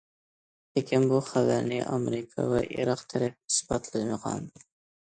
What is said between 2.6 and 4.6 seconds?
ئىراق تەرەپ ئىسپاتلىمىغان.